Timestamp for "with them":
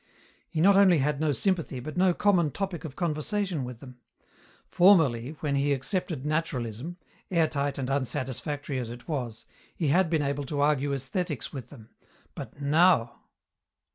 3.63-3.99, 11.53-11.91